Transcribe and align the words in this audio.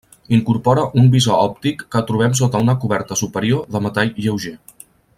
Incorpora 0.35 0.85
un 1.01 1.11
visor 1.15 1.41
òptic 1.49 1.83
que 1.97 2.03
trobem 2.07 2.33
sota 2.41 2.63
una 2.67 2.75
coberta 2.87 3.19
superior 3.23 3.65
de 3.77 3.83
metall 3.89 4.15
lleuger. 4.27 4.57